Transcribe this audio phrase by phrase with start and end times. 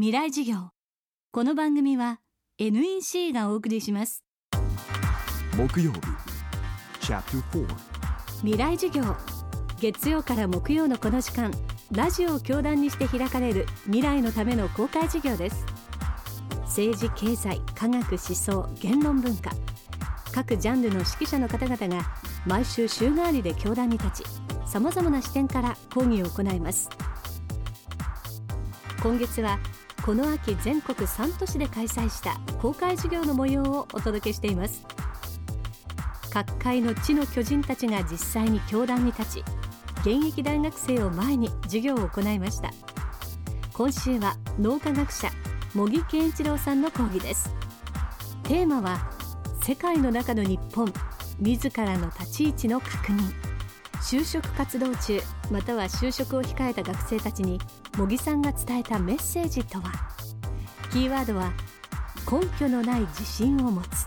[0.00, 0.70] 未来授業。
[1.32, 2.20] この番組は
[2.60, 4.22] NEC がお送りします。
[5.56, 5.98] 木曜日
[7.00, 7.66] Chapter 4
[8.42, 9.02] 未来授業。
[9.80, 11.50] 月曜から木曜のこの時間
[11.90, 15.66] ラジオを教壇にして開かれる未来のための公開授業です。
[16.66, 19.50] 政治経済科学思想言論文化。
[20.32, 22.08] 各ジャンルの指揮者の方々が
[22.46, 24.24] 毎週週替わりで教壇に立ち
[24.64, 26.88] さまざまな視点から講義を行います。
[29.02, 29.58] 今月は
[30.04, 34.86] この秋全国3都市で開催した公開授業の模様をお届けしています。
[36.32, 39.44] 各界の地の巨人たちが実際に教壇に立ち
[40.00, 42.70] 現役大学生を前に授業を行いました。
[43.72, 45.30] 今週は脳科学者
[45.74, 47.52] 茂木健一郎さんの講義です。
[48.44, 49.10] テーマは
[49.62, 50.92] 世界の中の日本
[51.38, 53.47] 自らの立ち位置の確認。
[54.02, 55.20] 就職活動中
[55.50, 57.60] または就職を控えた学生たちに
[57.96, 59.92] 茂木さんが伝えたメッセージとは？
[60.92, 61.52] キーワードは
[62.30, 64.06] 根拠のない自信を持つ。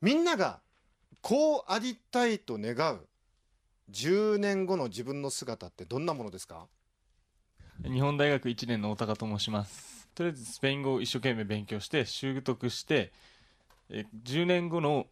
[0.00, 0.60] みんなが
[1.20, 3.08] こうありたいと願う
[3.90, 6.66] 10年後の自分の姿ってどんなものですか？
[7.84, 10.08] 日本大学1年の大高と申します。
[10.14, 13.12] とりあえずスペイン語を一生懸命勉強して習得して
[13.88, 15.06] え10年後の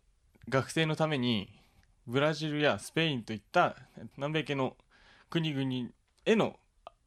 [0.48, 1.59] 学生のために
[2.10, 3.76] ブラジルやスペインといった
[4.16, 4.76] 南米系の
[5.30, 5.90] 国々
[6.26, 6.56] への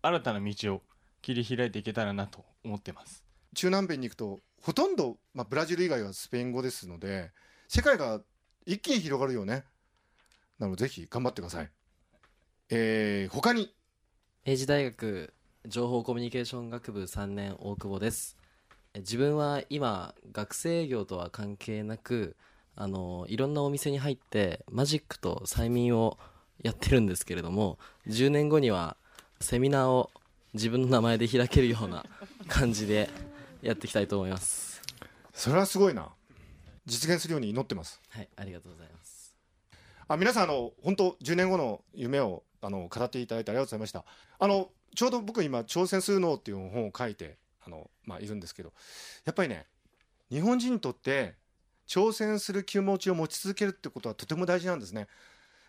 [0.02, 0.82] 新たな道を
[1.22, 3.26] 切り開いていけたらなと思ってます。
[3.54, 7.32] 中南米に行くとほとんど、まあ、ブラジル以外はスペイン語ですので
[7.68, 8.22] 世界が
[8.66, 9.66] 一気に広がるよね。
[10.58, 11.70] なのでぜひ頑張ってください。
[12.70, 13.76] えー、他に。
[14.46, 15.34] 明治大学
[15.68, 18.38] 情報コミュニケーション学部3年大久保です。
[18.94, 22.38] え自分は今学生営業とは関係なく
[22.76, 26.18] あのいろんなお店に入ってマジックと催眠を
[26.62, 28.98] やってるんですけれども10年後には
[29.40, 30.10] セミナーを
[30.54, 32.06] 自分の名前で開けるような
[32.48, 33.10] 感じで
[33.62, 34.82] やっていきたいと思います。
[35.34, 36.10] それはすごいな。
[36.86, 38.00] 実現するように祈ってます。
[38.10, 39.36] はいありがとうございます。
[40.08, 44.06] あ皆さんあの本当10年後の夢をあの語っていただいてありがとうございました。
[44.40, 48.74] あのちょうど僕今挑戦するのっていう本を書いてあのまあいるんですけど
[49.26, 49.66] やっぱりね
[50.30, 51.36] 日本人にとって
[51.94, 55.08] 挑戦する気持ちを持ち続けるってことはとても大事なんですね。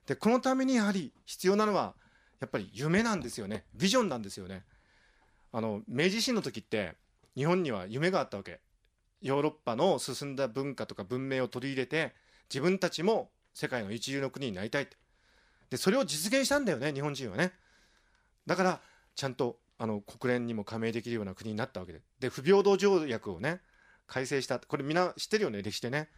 [0.06, 1.92] でこのためにやはり必要なのは
[2.40, 3.64] やっぱり夢なんですよね。
[3.74, 4.62] ビジョンなんですよね。
[5.52, 6.94] あの明治維新の時って
[7.36, 8.60] 日本には夢があったわけ。
[9.20, 12.14] ヨーロッパの進んだ文化とか文明を取り入れて
[12.48, 14.96] 自分たちも世界の一流の国になりたいって。
[15.68, 17.52] でそれを実現したんだよね日本人はね。
[18.46, 18.80] だから
[19.14, 22.00] ちゃんとあの国連にも加盟できるような国になったわけで。
[22.18, 23.60] で不平等条約をね
[24.06, 24.58] 改正した。
[24.58, 25.62] これみんな知ってるよね？
[25.62, 26.08] 歴史でね。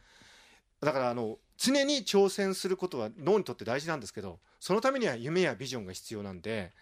[0.81, 6.73] だからあの常に挑戦することは脳にとって大事なんですけどそのためには夢やビジョンが必要なんで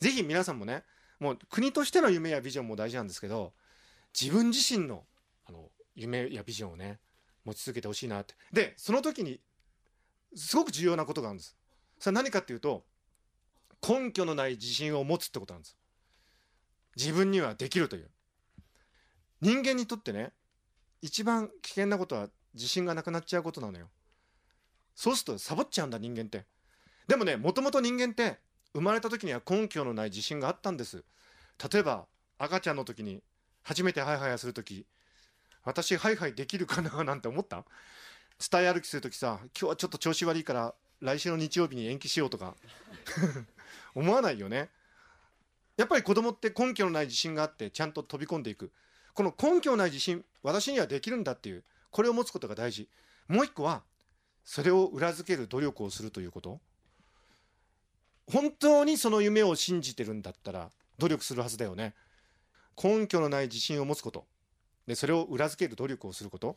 [0.00, 0.84] ぜひ皆さんもね
[1.18, 3.54] もう国としての夢やビジョンも大事なんですけど
[4.18, 5.04] 自分自身の
[5.46, 6.98] あの夢やビジョンをね
[7.44, 8.34] 持ち続けてほしいなって。
[8.52, 9.40] でその時に
[10.34, 11.56] すごく重要なことがあるんです。
[11.98, 12.84] それは何かっていうと
[13.88, 15.76] 根拠のない自信を持つってことなんです。
[16.96, 18.10] 自分にはできるという。
[19.40, 20.32] 人間にとってね
[21.02, 23.88] 一番危険なことは自信がなくなっちゃうことなのよ。
[24.94, 26.44] そうするとサボっちゃうんだ人間って。
[27.06, 28.38] でもねもともと人間って
[28.74, 31.04] 生まれた時には根拠のない自信があったんです。
[31.72, 32.06] 例えば
[32.38, 33.22] 赤ちゃんの時に
[33.62, 34.86] 初めてハイハイする時
[35.64, 37.64] 私ハイハイできるかななんて思った？
[38.50, 42.54] 伝え歩きする時さ今日はちょっと調子悪いから来週の日曜日に延期しようとか。
[43.94, 44.70] 思わないよね。
[45.76, 48.72] やっぱり子供って根拠のない自信があってちゃんと飛び込んでいく。
[49.18, 52.88] この根拠のない自信私にはできるんだっていうこれを持つことが大事。
[53.26, 53.82] もう一個は
[54.44, 56.60] それを裏付ける努力をするということ。
[58.28, 61.96] 本当にその夢を信じてるんだったら努力するはずだよね。
[62.80, 64.24] 根拠のない自信を持つこと。
[64.86, 66.56] でそれを裏付ける努力をすること。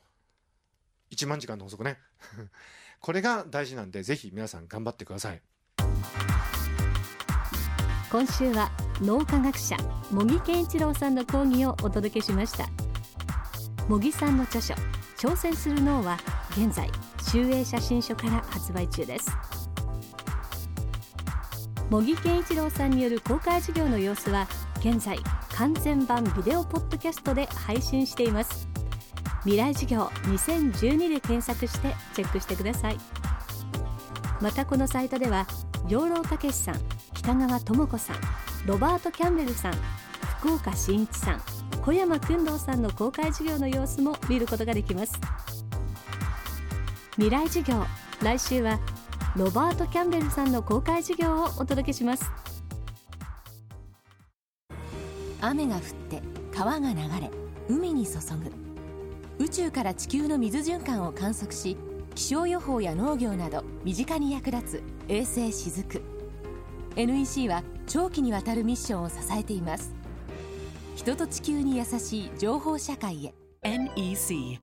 [1.10, 1.98] 1万時間の法則ね。
[3.02, 5.42] これが大事なんでぜひ皆さん頑張ってください。
[8.12, 8.70] 今週は
[9.02, 9.78] 脳科学者
[10.12, 12.68] 茂木健一郎さんの講義をお届けしました。
[13.88, 14.74] 茂木さんの著書
[15.18, 16.18] 挑戦する脳は
[16.58, 16.90] 現在
[17.24, 19.32] 集英写真書から発売中です。
[21.90, 24.46] 茂木健一郎さんによる公開授業の様子は
[24.80, 25.18] 現在
[25.56, 28.68] 完全版ビデオポッドキャストで配信しています。
[29.44, 32.98] 未来授業2012で検索してチェックしてください。
[34.42, 35.48] またこのサイトでは
[35.88, 36.91] 養老たけしさん
[37.22, 38.16] 北川智子さん
[38.66, 39.74] ロバート・キャンベルさん
[40.40, 41.42] 福岡伸一さん
[41.84, 45.14] 小山君堂さんの公開授業の様子も見ることができます。
[47.18, 47.86] 未来授業
[48.24, 48.80] 来週は
[49.36, 52.32] ロバート・キャンベルさんの公開授業をお届けします。
[55.42, 57.30] 雨が降って川が流れ
[57.70, 58.14] 海に注
[59.38, 59.46] ぐ。
[59.46, 61.78] 宇宙から地球の水循環を観測し
[62.16, 66.21] 気象予報や農業など身近に役立つ衛星しずく。
[66.96, 69.94] NEC は長期にわたるミッションを支えています。
[70.96, 73.34] 人と地球に優しい情報社会へ。
[73.64, 74.60] NEC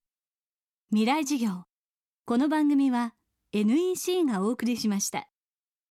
[0.91, 1.65] 未来授業。
[2.27, 3.15] この番組は
[3.53, 5.29] NEC がお送りしました